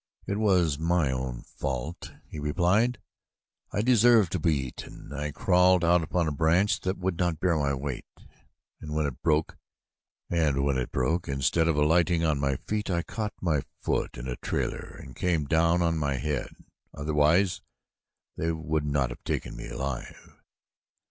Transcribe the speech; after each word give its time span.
"It 0.25 0.39
was 0.39 0.79
my 0.79 1.11
own 1.11 1.43
fault," 1.43 2.11
he 2.27 2.39
replied. 2.39 2.99
"I 3.71 3.83
deserve 3.83 4.31
to 4.31 4.39
be 4.39 4.55
eaten. 4.55 5.13
I 5.13 5.29
crawled 5.31 5.85
out 5.85 6.01
upon 6.01 6.27
a 6.27 6.31
branch 6.31 6.79
that 6.79 6.97
would 6.97 7.19
not 7.19 7.39
bear 7.39 7.55
my 7.55 7.75
weight 7.75 8.07
and 8.79 8.95
when 8.95 9.05
it 9.05 9.21
broke, 9.21 9.59
instead 10.31 11.67
of 11.67 11.75
alighting 11.75 12.25
on 12.25 12.39
my 12.39 12.55
feet, 12.55 12.89
I 12.89 13.03
caught 13.03 13.33
my 13.41 13.61
foot 13.83 14.17
in 14.17 14.27
a 14.27 14.37
trailer 14.37 14.97
and 14.99 15.15
came 15.15 15.45
down 15.45 15.83
on 15.83 15.99
my 15.99 16.15
head. 16.15 16.55
Otherwise 16.95 17.61
they 18.37 18.51
would 18.51 18.85
not 18.87 19.11
have 19.11 19.23
taken 19.23 19.55
me 19.55 19.69
alive." 19.69 20.31